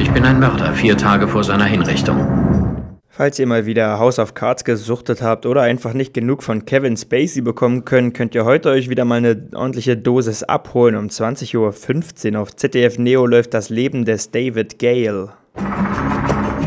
[0.00, 2.46] ich bin ein Mörder, vier Tage vor seiner Hinrichtung.
[3.08, 6.98] Falls ihr mal wieder House of Cards gesuchtet habt oder einfach nicht genug von Kevin
[6.98, 10.96] Spacey bekommen könnt, könnt ihr heute euch wieder mal eine ordentliche Dosis abholen.
[10.96, 15.30] Um 20.15 Uhr auf ZDF Neo läuft das Leben des David Gale.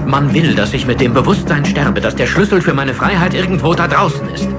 [0.08, 3.76] Man will, dass ich mit dem Bewusstsein sterbe, dass der Schlüssel für meine Freiheit irgendwo
[3.76, 4.50] da draußen ist.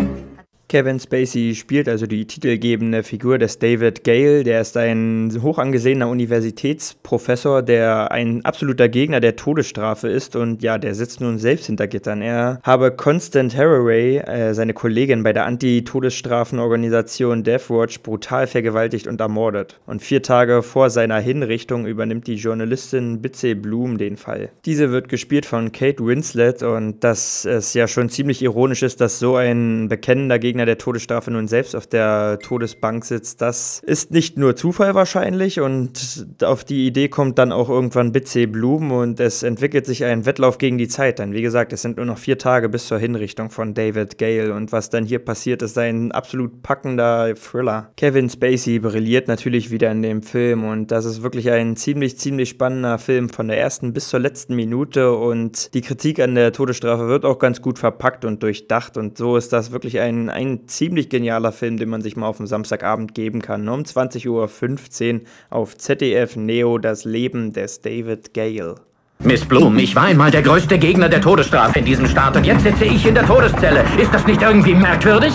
[0.70, 4.45] Kevin Spacey spielt also die titelgebende Figur des David Gale.
[4.45, 10.79] Der ist ein hoch angesehener Universitätsprofessor, der ein absoluter Gegner der Todesstrafe ist und ja,
[10.79, 12.23] der sitzt nun selbst hinter Gittern.
[12.23, 19.80] Er habe Constant Haraway, äh, seine Kollegin bei der Anti-Todesstrafenorganisation Deathwatch, brutal vergewaltigt und ermordet.
[19.87, 24.51] Und vier Tage vor seiner Hinrichtung übernimmt die Journalistin Bitze Bloom den Fall.
[24.66, 29.18] Diese wird gespielt von Kate Winslet und dass es ja schon ziemlich ironisch ist, dass
[29.18, 34.11] so ein bekennender Gegner Gegner der Todesstrafe nun selbst auf der Todesbank sitzt, das ist
[34.11, 39.21] nicht nur Zufall wahrscheinlich und auf die Idee kommt dann auch irgendwann Bitze Blum und
[39.21, 41.19] es entwickelt sich ein Wettlauf gegen die Zeit.
[41.19, 44.52] Denn wie gesagt, es sind nur noch vier Tage bis zur Hinrichtung von David Gale
[44.52, 47.91] und was dann hier passiert, ist ein absolut packender Thriller.
[47.97, 52.51] Kevin Spacey brilliert natürlich wieder in dem Film und das ist wirklich ein ziemlich, ziemlich
[52.51, 57.09] spannender Film von der ersten bis zur letzten Minute und die Kritik an der Todesstrafe
[57.09, 60.68] wird auch ganz gut verpackt und durchdacht und so ist das wirklich ein, ein ein
[60.68, 63.68] ziemlich genialer Film, den man sich mal auf dem Samstagabend geben kann.
[63.68, 65.20] Um 20.15 Uhr
[65.50, 68.76] auf ZDF Neo das Leben des David Gale.
[69.22, 72.62] Miss Bloom, ich war einmal der größte Gegner der Todesstrafe in diesem Staat und jetzt
[72.62, 73.84] sitze ich in der Todeszelle.
[74.00, 75.34] Ist das nicht irgendwie merkwürdig?